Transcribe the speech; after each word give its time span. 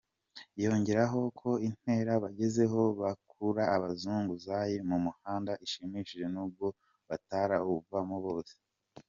Yongeraho 0.63 1.19
ko 1.39 1.49
intera 1.67 2.11
bagezeho 2.23 2.81
bakura 3.01 3.63
abazunguzayi 3.75 4.77
mu 4.89 4.97
muhanda 5.05 5.51
ishimishije 5.65 6.25
n’ubwo 6.33 6.67
batarawuvamo 7.09 8.17
bose. 8.27 8.55